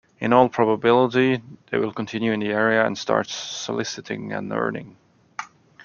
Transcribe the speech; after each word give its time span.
In 0.19 0.33
all 0.33 0.49
probability, 0.49 1.43
they 1.69 1.77
will 1.77 1.93
continue 1.93 2.31
in 2.31 2.39
the 2.39 2.47
area 2.47 2.83
and 2.83 2.97
start 2.97 3.27
soliciting 3.29 4.33
and 4.33 4.51
earning. 4.51 4.97